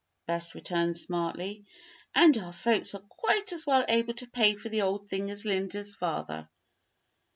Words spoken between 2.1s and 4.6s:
"And our folks are quite as well able to pay